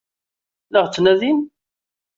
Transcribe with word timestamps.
La 0.71 0.79
ɣ-ttnadin? 0.83 1.39